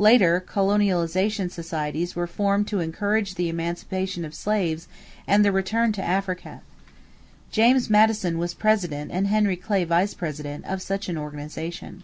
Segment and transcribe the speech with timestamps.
[0.00, 4.88] Later, colonization societies were formed to encourage the emancipation of slaves
[5.24, 6.62] and their return to Africa.
[7.52, 12.02] James Madison was president and Henry Clay vice president of such an organization.